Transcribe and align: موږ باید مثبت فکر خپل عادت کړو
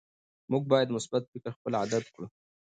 موږ 0.51 0.63
باید 0.71 0.93
مثبت 0.95 1.23
فکر 1.31 1.49
خپل 1.57 1.71
عادت 1.81 2.05
کړو 2.13 2.27